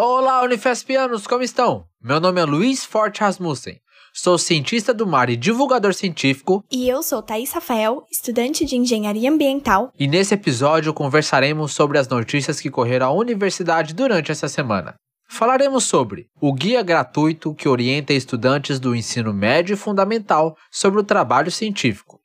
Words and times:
Olá, 0.00 0.44
Unifespianos, 0.44 1.26
como 1.26 1.42
estão? 1.42 1.84
Meu 2.00 2.20
nome 2.20 2.40
é 2.40 2.44
Luiz 2.44 2.84
Forte 2.84 3.20
Rasmussen. 3.20 3.80
Sou 4.14 4.38
cientista 4.38 4.94
do 4.94 5.04
mar 5.04 5.28
e 5.28 5.34
divulgador 5.34 5.92
científico. 5.92 6.62
E 6.70 6.88
eu 6.88 7.02
sou 7.02 7.20
Thaís 7.20 7.50
Rafael, 7.50 8.04
estudante 8.08 8.64
de 8.64 8.76
engenharia 8.76 9.28
ambiental. 9.28 9.92
E 9.98 10.06
nesse 10.06 10.34
episódio 10.34 10.94
conversaremos 10.94 11.72
sobre 11.72 11.98
as 11.98 12.06
notícias 12.06 12.60
que 12.60 12.70
correram 12.70 13.08
à 13.08 13.12
universidade 13.12 13.92
durante 13.92 14.30
essa 14.30 14.46
semana. 14.46 14.94
Falaremos 15.28 15.82
sobre 15.82 16.28
o 16.40 16.52
guia 16.52 16.80
gratuito 16.80 17.52
que 17.52 17.68
orienta 17.68 18.12
estudantes 18.12 18.78
do 18.78 18.94
ensino 18.94 19.34
médio 19.34 19.74
e 19.74 19.76
fundamental 19.76 20.56
sobre 20.70 21.00
o 21.00 21.04
trabalho 21.04 21.50
científico. 21.50 22.20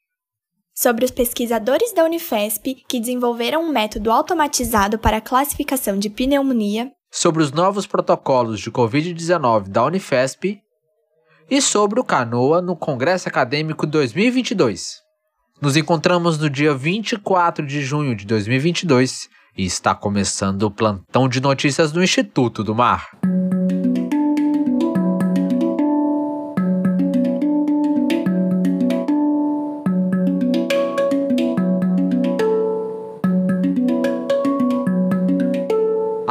Sobre 0.76 1.06
os 1.06 1.12
pesquisadores 1.12 1.92
da 1.92 2.06
Unifesp 2.06 2.84
que 2.88 3.00
desenvolveram 3.00 3.64
um 3.64 3.72
método 3.72 4.12
automatizado 4.12 5.00
para 5.00 5.18
a 5.18 5.22
classificação 5.22 5.98
de 5.98 6.12
pneumonia 6.12 6.92
sobre 7.14 7.44
os 7.44 7.52
novos 7.52 7.86
protocolos 7.86 8.60
de 8.60 8.72
Covid-19 8.72 9.68
da 9.68 9.84
Unifesp 9.86 10.60
e 11.48 11.62
sobre 11.62 12.00
o 12.00 12.04
Canoa 12.04 12.60
no 12.60 12.76
Congresso 12.76 13.30
Acadêmico 13.30 13.86
2022. 13.86 15.04
Nos 15.62 15.78
encontramos 15.78 16.40
no 16.40 16.50
dia 16.50 16.74
24 16.74 17.68
de 17.68 17.84
junho 17.84 18.16
de 18.16 18.26
2022 18.26 19.30
e 19.56 19.64
está 19.64 19.94
começando 19.94 20.64
o 20.64 20.72
plantão 20.72 21.30
de 21.30 21.40
notícias 21.40 21.92
do 21.92 22.02
Instituto 22.02 22.64
do 22.64 22.74
Mar. 22.74 23.12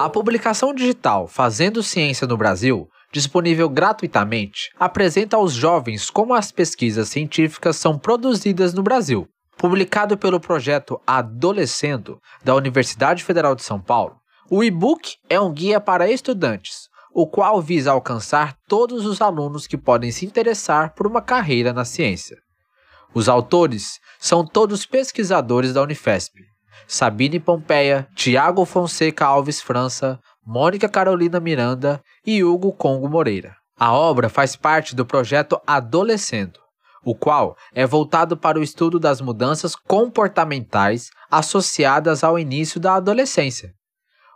A 0.02 0.10
publicação 0.10 0.74
digital 0.74 1.28
Fazendo 1.28 1.80
Ciência 1.80 2.26
no 2.26 2.36
Brasil, 2.36 2.88
disponível 3.12 3.68
gratuitamente, 3.68 4.72
apresenta 4.76 5.36
aos 5.36 5.52
jovens 5.52 6.10
como 6.10 6.34
as 6.34 6.50
pesquisas 6.50 7.08
científicas 7.08 7.76
são 7.76 7.96
produzidas 7.96 8.74
no 8.74 8.82
Brasil. 8.82 9.28
Publicado 9.56 10.18
pelo 10.18 10.40
projeto 10.40 11.00
Adolescendo, 11.06 12.18
da 12.42 12.52
Universidade 12.52 13.22
Federal 13.22 13.54
de 13.54 13.62
São 13.62 13.80
Paulo, 13.80 14.16
o 14.50 14.64
e-book 14.64 15.14
é 15.30 15.40
um 15.40 15.52
guia 15.52 15.80
para 15.80 16.10
estudantes, 16.10 16.88
o 17.14 17.24
qual 17.24 17.62
visa 17.62 17.92
alcançar 17.92 18.56
todos 18.66 19.06
os 19.06 19.20
alunos 19.20 19.68
que 19.68 19.78
podem 19.78 20.10
se 20.10 20.26
interessar 20.26 20.96
por 20.96 21.06
uma 21.06 21.22
carreira 21.22 21.72
na 21.72 21.84
ciência. 21.84 22.38
Os 23.14 23.28
autores 23.28 24.00
são 24.18 24.44
todos 24.44 24.84
pesquisadores 24.84 25.72
da 25.72 25.80
Unifesp, 25.80 26.51
Sabine 26.86 27.40
Pompeia, 27.40 28.06
Tiago 28.14 28.64
Fonseca 28.64 29.26
Alves 29.26 29.60
França, 29.60 30.18
Mônica 30.44 30.88
Carolina 30.88 31.40
Miranda 31.40 32.02
e 32.26 32.42
Hugo 32.42 32.72
Congo 32.72 33.08
Moreira. 33.08 33.56
A 33.78 33.92
obra 33.92 34.28
faz 34.28 34.56
parte 34.56 34.94
do 34.94 35.06
projeto 35.06 35.60
Adolescendo, 35.66 36.60
o 37.04 37.14
qual 37.14 37.56
é 37.74 37.86
voltado 37.86 38.36
para 38.36 38.58
o 38.58 38.62
estudo 38.62 38.98
das 38.98 39.20
mudanças 39.20 39.74
comportamentais 39.74 41.10
associadas 41.30 42.22
ao 42.22 42.38
início 42.38 42.80
da 42.80 42.94
adolescência. 42.94 43.72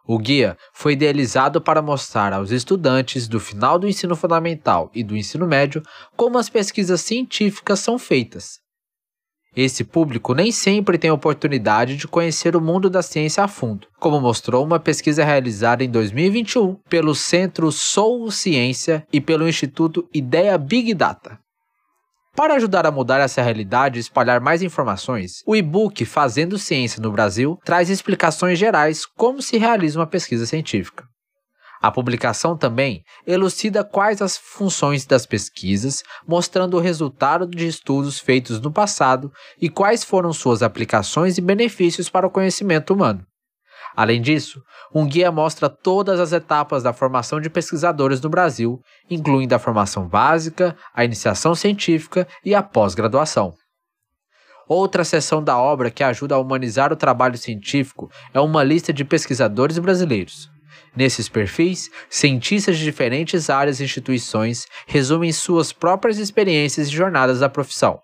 O 0.09 0.19
guia 0.19 0.57
foi 0.73 0.93
idealizado 0.93 1.61
para 1.61 1.83
mostrar 1.83 2.33
aos 2.33 2.53
estudantes 2.53 3.27
do 3.27 3.41
final 3.41 3.77
do 3.79 3.89
ensino 3.89 4.15
fundamental 4.15 4.89
e 4.95 5.03
do 5.03 5.17
ensino 5.17 5.47
médio 5.47 5.83
como 6.17 6.39
as 6.39 6.49
pesquisas 6.49 7.01
científicas 7.01 7.81
são 7.81 7.99
feitas, 7.99 8.61
esse 9.57 9.83
público 9.83 10.35
nem 10.35 10.53
sempre 10.53 10.99
tem 10.99 11.11
oportunidade 11.11 11.97
de 11.97 12.07
conhecer 12.07 12.55
o 12.55 12.61
mundo 12.61 12.91
da 12.91 13.01
ciência 13.01 13.43
a 13.43 13.49
fundo, 13.49 13.89
como 13.99 14.21
mostrou 14.21 14.63
uma 14.63 14.79
pesquisa 14.79 15.25
realizada 15.25 15.83
em 15.83 15.91
2021 15.91 16.75
pelo 16.89 17.15
Centro 17.15 17.73
Soul 17.73 18.31
Ciência 18.31 19.07
e 19.11 19.19
pelo 19.19 19.49
Instituto 19.49 20.07
Ideia 20.13 20.59
Big 20.59 20.93
Data. 20.93 21.39
Para 22.37 22.57
ajudar 22.57 22.87
a 22.87 22.91
mudar 22.91 23.19
essa 23.19 23.41
realidade 23.41 23.99
e 23.99 24.01
espalhar 24.01 24.43
mais 24.43 24.63
informações, 24.63 25.43
o 25.47 25.57
e-book 25.57 26.05
Fazendo 26.05 26.59
Ciência 26.59 27.01
no 27.01 27.11
Brasil 27.11 27.59
traz 27.65 27.89
explicações 27.89 28.59
gerais 28.59 29.07
como 29.07 29.41
se 29.41 29.57
realiza 29.57 29.99
uma 29.99 30.07
pesquisa 30.07 30.45
científica. 30.45 31.05
A 31.81 31.91
publicação 31.91 32.57
também 32.57 33.05
elucida 33.27 33.85
quais 33.85 34.23
as 34.23 34.37
funções 34.37 35.05
das 35.05 35.27
pesquisas, 35.27 36.03
mostrando 36.27 36.77
o 36.77 36.81
resultado 36.81 37.47
de 37.47 37.67
estudos 37.67 38.19
feitos 38.19 38.61
no 38.61 38.73
passado 38.73 39.31
e 39.61 39.69
quais 39.69 40.03
foram 40.03 40.33
suas 40.33 40.63
aplicações 40.63 41.39
e 41.39 41.41
benefícios 41.41 42.09
para 42.09 42.27
o 42.27 42.31
conhecimento 42.31 42.95
humano. 42.95 43.25
Além 43.95 44.21
disso, 44.21 44.63
um 44.95 45.07
guia 45.07 45.33
mostra 45.33 45.71
todas 45.71 46.21
as 46.21 46.33
etapas 46.33 46.83
da 46.83 46.93
formação 46.93 47.41
de 47.41 47.49
pesquisadores 47.49 48.21
no 48.21 48.29
Brasil, 48.29 48.79
incluindo 49.11 49.55
a 49.55 49.59
formação 49.59 50.07
básica, 50.07 50.77
a 50.95 51.03
iniciação 51.05 51.55
científica 51.55 52.29
e 52.45 52.55
a 52.55 52.63
pós-graduação. 52.63 53.55
Outra 54.69 55.05
seção 55.05 55.43
da 55.43 55.57
obra 55.57 55.91
que 55.91 56.03
ajuda 56.03 56.35
a 56.35 56.39
humanizar 56.39 56.93
o 56.93 56.97
trabalho 56.97 57.39
científico 57.39 58.11
é 58.35 58.41
uma 58.41 58.65
lista 58.65 58.93
de 58.93 59.05
pesquisadores 59.05 59.79
brasileiros. 59.79 60.51
Nesses 60.97 61.29
perfis, 61.29 61.91
cientistas 62.09 62.79
de 62.79 62.85
diferentes 62.85 63.51
áreas 63.51 63.81
e 63.81 63.85
instituições 63.85 64.67
resumem 64.87 65.31
suas 65.31 65.71
próprias 65.73 66.17
experiências 66.17 66.89
e 66.89 66.93
jornadas 66.93 67.41
da 67.41 67.49
profissão. 67.51 68.01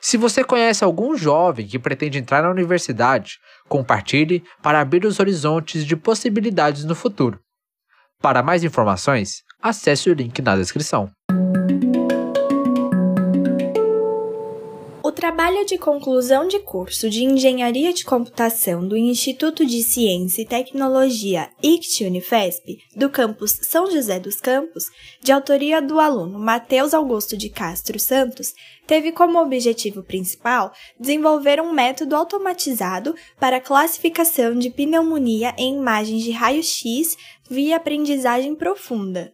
Se 0.00 0.16
você 0.16 0.44
conhece 0.44 0.84
algum 0.84 1.16
jovem 1.16 1.66
que 1.66 1.78
pretende 1.78 2.18
entrar 2.18 2.42
na 2.42 2.50
universidade, 2.50 3.38
compartilhe 3.68 4.44
para 4.62 4.80
abrir 4.80 5.06
os 5.06 5.18
horizontes 5.18 5.86
de 5.86 5.96
possibilidades 5.96 6.84
no 6.84 6.94
futuro. 6.94 7.40
Para 8.20 8.42
mais 8.42 8.62
informações, 8.62 9.42
acesse 9.60 10.10
o 10.10 10.14
link 10.14 10.40
na 10.42 10.56
descrição. 10.56 11.10
Trabalho 15.12 15.64
de 15.66 15.78
conclusão 15.78 16.48
de 16.48 16.58
curso 16.58 17.08
de 17.08 17.24
Engenharia 17.24 17.92
de 17.92 18.04
Computação 18.04 18.86
do 18.86 18.96
Instituto 18.96 19.64
de 19.64 19.82
Ciência 19.82 20.42
e 20.42 20.46
Tecnologia 20.46 21.50
ICT 21.62 22.04
Unifesp, 22.04 22.78
do 22.96 23.10
campus 23.10 23.58
São 23.62 23.90
José 23.90 24.18
dos 24.18 24.36
Campos, 24.36 24.84
de 25.20 25.30
autoria 25.30 25.80
do 25.80 26.00
aluno 26.00 26.38
Matheus 26.38 26.94
Augusto 26.94 27.36
de 27.36 27.48
Castro 27.48 27.98
Santos, 27.98 28.52
teve 28.86 29.12
como 29.12 29.40
objetivo 29.40 30.02
principal 30.02 30.72
desenvolver 30.98 31.60
um 31.60 31.72
método 31.72 32.16
automatizado 32.16 33.14
para 33.38 33.60
classificação 33.60 34.58
de 34.58 34.70
pneumonia 34.70 35.54
em 35.58 35.76
imagens 35.76 36.22
de 36.22 36.30
raio-x 36.30 37.16
via 37.48 37.76
aprendizagem 37.76 38.54
profunda. 38.54 39.32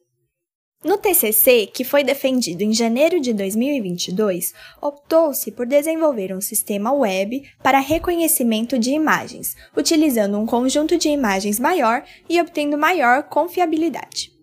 No 0.84 0.96
TCC, 0.96 1.66
que 1.66 1.82
foi 1.82 2.04
defendido 2.04 2.62
em 2.62 2.72
janeiro 2.72 3.20
de 3.20 3.32
2022, 3.32 4.54
optou-se 4.80 5.50
por 5.50 5.66
desenvolver 5.66 6.32
um 6.32 6.40
sistema 6.40 6.92
web 6.92 7.42
para 7.60 7.80
reconhecimento 7.80 8.78
de 8.78 8.92
imagens, 8.92 9.56
utilizando 9.76 10.38
um 10.38 10.46
conjunto 10.46 10.96
de 10.96 11.08
imagens 11.08 11.58
maior 11.58 12.04
e 12.28 12.40
obtendo 12.40 12.78
maior 12.78 13.24
confiabilidade. 13.24 14.37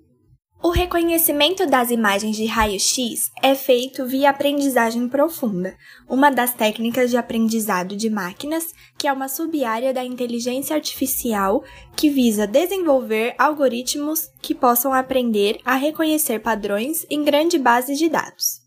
O 0.66 0.72
reconhecimento 0.72 1.68
das 1.68 1.92
imagens 1.92 2.36
de 2.36 2.48
raio-x 2.48 3.30
é 3.44 3.54
feito 3.54 4.04
via 4.04 4.32
aprendizagem 4.32 5.08
profunda, 5.08 5.78
uma 6.10 6.32
das 6.32 6.56
técnicas 6.56 7.12
de 7.12 7.18
aprendizado 7.18 7.96
de 7.96 8.10
máquinas, 8.10 8.74
que 8.98 9.08
é 9.08 9.14
uma 9.14 9.30
sub-área 9.30 9.94
da 9.94 10.04
inteligência 10.04 10.76
artificial 10.76 11.64
que 11.96 12.10
visa 12.10 12.48
desenvolver 12.48 13.36
algoritmos 13.38 14.28
que 14.42 14.56
possam 14.56 14.92
aprender 14.92 15.60
a 15.64 15.76
reconhecer 15.76 16.40
padrões 16.40 17.06
em 17.12 17.24
grande 17.24 17.60
base 17.60 17.94
de 17.94 18.10
dados. 18.10 18.62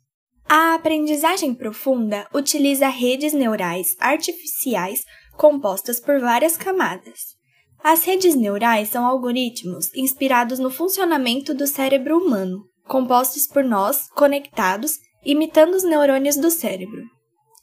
A 0.49 0.75
aprendizagem 0.75 1.53
profunda 1.53 2.29
utiliza 2.33 2.87
redes 2.87 3.33
neurais 3.33 3.97
artificiais 3.99 5.03
compostas 5.37 5.99
por 5.99 6.21
várias 6.21 6.57
camadas. 6.57 7.38
As 7.83 8.05
redes 8.05 8.35
neurais 8.35 8.89
são 8.89 9.07
algoritmos 9.07 9.93
inspirados 9.95 10.59
no 10.59 10.71
funcionamento 10.71 11.55
do 11.55 11.67
cérebro 11.67 12.19
humano, 12.19 12.65
compostos 12.87 13.47
por 13.47 13.63
nós 13.63 14.09
conectados, 14.11 14.99
imitando 15.25 15.75
os 15.75 15.85
neurônios 15.85 16.37
do 16.37 16.51
cérebro. 16.51 17.03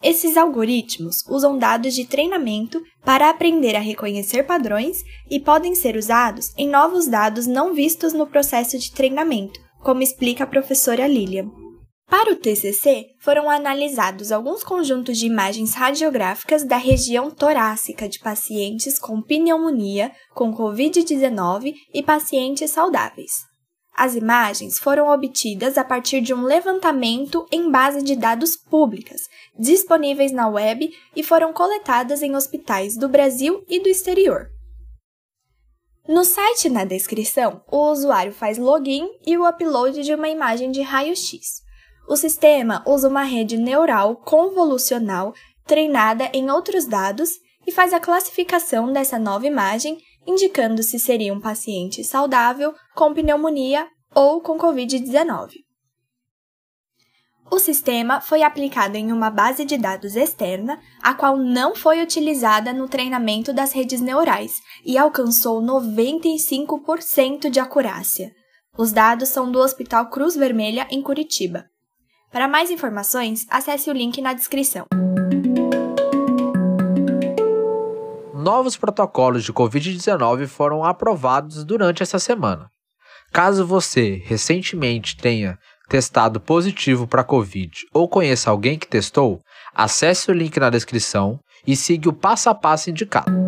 Esses 0.02 0.38
algoritmos 0.38 1.26
usam 1.28 1.58
dados 1.58 1.94
de 1.94 2.06
treinamento 2.06 2.82
para 3.04 3.30
aprender 3.30 3.76
a 3.76 3.80
reconhecer 3.80 4.44
padrões 4.44 4.98
e 5.30 5.40
podem 5.40 5.74
ser 5.74 5.96
usados 5.96 6.54
em 6.58 6.70
novos 6.70 7.08
dados 7.08 7.48
não 7.48 7.74
vistos 7.74 8.14
no 8.14 8.28
processo 8.28 8.78
de 8.78 8.92
treinamento, 8.92 9.60
como 9.82 10.02
explica 10.02 10.44
a 10.44 10.48
professora 10.48 11.08
Lilian. 11.08 11.50
Para 12.08 12.32
o 12.32 12.36
TCC, 12.36 13.08
foram 13.20 13.50
analisados 13.50 14.32
alguns 14.32 14.64
conjuntos 14.64 15.18
de 15.18 15.26
imagens 15.26 15.74
radiográficas 15.74 16.64
da 16.64 16.78
região 16.78 17.32
torácica 17.32 18.08
de 18.08 18.20
pacientes 18.20 19.00
com 19.00 19.22
pneumonia, 19.22 20.12
com 20.34 20.56
Covid-19 20.56 21.74
e 21.94 22.04
pacientes 22.04 22.72
saudáveis. 22.72 23.32
As 23.98 24.14
imagens 24.14 24.78
foram 24.78 25.08
obtidas 25.10 25.78
a 25.78 25.84
partir 25.84 26.20
de 26.20 26.34
um 26.34 26.44
levantamento 26.44 27.48
em 27.50 27.72
base 27.72 28.04
de 28.04 28.16
dados 28.16 28.58
públicas, 28.58 29.22
disponíveis 29.58 30.34
na 30.34 30.48
web 30.50 30.92
e 31.16 31.24
foram 31.24 31.54
coletadas 31.54 32.22
em 32.22 32.36
hospitais 32.36 32.98
do 32.98 33.08
Brasil 33.08 33.64
e 33.70 33.80
do 33.80 33.88
exterior. 33.88 34.50
No 36.08 36.24
site 36.24 36.70
na 36.70 36.84
descrição, 36.86 37.64
o 37.72 37.90
usuário 37.90 38.32
faz 38.32 38.60
login 38.60 39.10
e 39.26 39.36
o 39.38 39.48
upload 39.48 40.04
de 40.04 40.14
uma 40.14 40.30
imagem 40.30 40.72
de 40.72 40.82
raio-x. 40.82 41.65
O 42.08 42.16
sistema 42.16 42.84
usa 42.86 43.08
uma 43.08 43.24
rede 43.24 43.58
neural 43.58 44.16
convolucional 44.18 45.34
treinada 45.66 46.30
em 46.34 46.50
outros 46.52 46.86
dados 46.86 47.32
e 47.66 47.72
faz 47.72 47.94
a 47.94 48.00
classificação 48.00 48.94
dessa 48.94 49.18
nova 49.18 49.48
imagem, 49.48 49.98
indicando 50.28 50.84
se 50.84 51.00
seria 51.00 51.34
um 51.34 51.42
paciente 51.42 52.04
saudável 52.04 52.74
com 52.96 53.14
pneumonia 53.14 53.88
ou 54.14 54.40
com 54.40 54.58
Covid-19. 54.58 55.66
O 57.52 57.60
sistema 57.60 58.22
foi 58.22 58.42
aplicado 58.42 58.98
em 58.98 59.12
uma 59.12 59.30
base 59.30 59.66
de 59.66 59.78
dados 59.78 60.16
externa, 60.16 60.80
a 61.02 61.14
qual 61.14 61.38
não 61.38 61.76
foi 61.76 62.02
utilizada 62.02 62.74
no 62.74 62.88
treinamento 62.88 63.54
das 63.54 63.72
redes 63.72 64.02
neurais 64.02 64.62
e 64.84 64.98
alcançou 64.98 65.62
95% 65.62 67.50
de 67.50 67.60
acurácia. 67.60 68.32
Os 68.78 68.92
dados 68.92 69.30
são 69.30 69.52
do 69.52 69.60
Hospital 69.60 70.10
Cruz 70.10 70.36
Vermelha, 70.36 70.88
em 70.90 71.02
Curitiba. 71.02 71.66
Para 72.36 72.50
mais 72.50 72.70
informações, 72.70 73.46
acesse 73.50 73.90
o 73.90 73.94
link 73.94 74.22
na 74.22 74.34
descrição. 74.34 74.86
Novos 78.34 78.76
protocolos 78.76 79.46
de 79.46 79.54
Covid-19 79.54 80.46
foram 80.46 80.84
aprovados 80.84 81.64
durante 81.64 82.04
essa 82.04 82.20
semana. 82.20 82.68
Caso 83.32 83.66
você 83.66 84.22
recentemente 84.26 85.16
tenha 85.16 85.58
testado 85.88 86.42
positivo 86.42 87.08
para 87.08 87.24
Covid 87.24 87.72
ou 87.94 88.10
conheça 88.10 88.52
alguém 88.52 88.78
que 88.78 88.86
testou, 88.86 89.40
acesse 89.74 90.30
o 90.30 90.34
link 90.34 90.60
na 90.60 90.70
descrição 90.70 91.40
e 91.66 91.74
siga 91.74 92.10
o 92.10 92.14
passo 92.14 92.50
a 92.50 92.54
passo 92.54 92.90
indicado. 92.90 93.45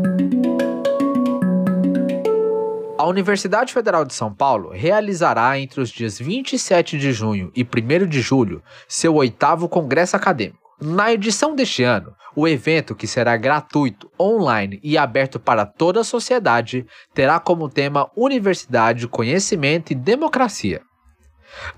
Universidade 3.07 3.73
Federal 3.73 4.05
de 4.05 4.13
São 4.13 4.33
Paulo 4.33 4.69
realizará 4.69 5.59
entre 5.59 5.81
os 5.81 5.89
dias 5.89 6.19
27 6.19 6.97
de 6.97 7.11
junho 7.11 7.51
e 7.55 7.63
1 7.63 8.07
de 8.07 8.21
julho 8.21 8.61
seu 8.87 9.15
oitavo 9.15 9.69
congresso 9.69 10.15
acadêmico. 10.15 10.67
Na 10.79 11.11
edição 11.11 11.55
deste 11.55 11.83
ano, 11.83 12.13
o 12.35 12.47
evento, 12.47 12.93
que 12.95 13.07
será 13.07 13.35
gratuito, 13.35 14.11
online 14.19 14.79
e 14.83 14.95
aberto 14.95 15.39
para 15.39 15.65
toda 15.65 16.01
a 16.01 16.03
sociedade, 16.03 16.85
terá 17.13 17.39
como 17.39 17.67
tema 17.67 18.11
Universidade, 18.15 19.07
Conhecimento 19.07 19.91
e 19.91 19.95
Democracia. 19.95 20.81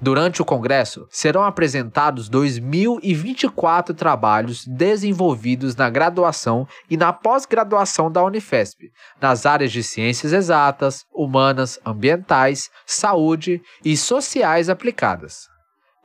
Durante 0.02 0.42
o 0.42 0.46
congresso, 0.46 1.08
serão 1.10 1.44
apresentados 1.44 2.30
2.024 2.30 3.96
trabalhos 3.96 4.66
desenvolvidos 4.66 5.76
na 5.76 5.90
graduação 5.90 6.68
e 6.90 6.98
na 6.98 7.14
pós-graduação 7.14 8.12
da 8.12 8.24
Unifesp, 8.24 8.92
nas 9.22 9.46
áreas 9.46 9.72
de 9.72 9.84
ciências 9.84 10.34
exatas, 10.34 11.06
humanas, 11.14 11.80
ambientais, 11.86 12.70
saúde 12.86 13.62
e 13.84 13.96
sociais 13.96 14.70
aplicadas. 14.70 15.59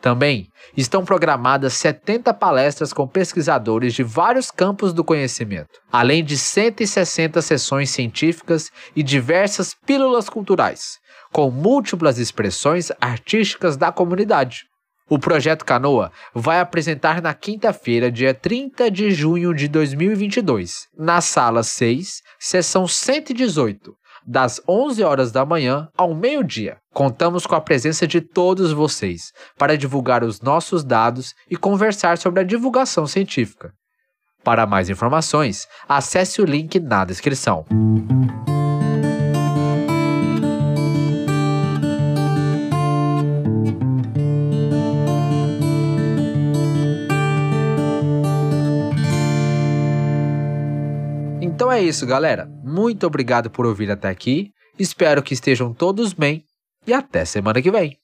Também 0.04 0.48
estão 0.76 1.02
programadas 1.02 1.72
70 1.72 2.34
palestras 2.34 2.92
com 2.92 3.08
pesquisadores 3.08 3.94
de 3.94 4.02
vários 4.02 4.50
campos 4.50 4.92
do 4.92 5.02
conhecimento, 5.02 5.80
além 5.90 6.22
de 6.22 6.36
160 6.36 7.40
sessões 7.40 7.88
científicas 7.88 8.70
e 8.94 9.02
diversas 9.02 9.74
pílulas 9.74 10.28
culturais, 10.28 10.98
com 11.32 11.50
múltiplas 11.50 12.18
expressões 12.18 12.92
artísticas 13.00 13.78
da 13.78 13.90
comunidade. 13.90 14.64
O 15.08 15.18
projeto 15.18 15.64
Canoa 15.64 16.12
vai 16.34 16.60
apresentar 16.60 17.22
na 17.22 17.32
quinta-feira, 17.32 18.12
dia 18.12 18.34
30 18.34 18.90
de 18.90 19.10
junho 19.10 19.54
de 19.54 19.68
2022, 19.68 20.86
na 20.98 21.22
sala 21.22 21.62
6, 21.62 22.20
sessão 22.38 22.86
118, 22.86 23.94
das 24.26 24.60
11 24.68 25.02
horas 25.02 25.32
da 25.32 25.44
manhã 25.44 25.88
ao 25.96 26.14
meio-dia. 26.14 26.76
Contamos 26.92 27.46
com 27.46 27.54
a 27.54 27.60
presença 27.60 28.06
de 28.06 28.20
todos 28.20 28.72
vocês 28.72 29.32
para 29.58 29.76
divulgar 29.76 30.24
os 30.24 30.40
nossos 30.40 30.82
dados 30.82 31.34
e 31.50 31.56
conversar 31.56 32.18
sobre 32.18 32.40
a 32.40 32.44
divulgação 32.44 33.06
científica. 33.06 33.72
Para 34.42 34.66
mais 34.66 34.90
informações, 34.90 35.66
acesse 35.88 36.40
o 36.40 36.44
link 36.44 36.78
na 36.78 37.04
descrição. 37.04 37.64
É 51.74 51.82
isso, 51.82 52.06
galera. 52.06 52.46
Muito 52.64 53.06
obrigado 53.06 53.50
por 53.50 53.66
ouvir 53.66 53.90
até 53.90 54.08
aqui. 54.08 54.50
Espero 54.78 55.22
que 55.22 55.34
estejam 55.34 55.72
todos 55.72 56.12
bem 56.12 56.44
e 56.86 56.92
até 56.92 57.24
semana 57.24 57.60
que 57.60 57.70
vem. 57.70 58.03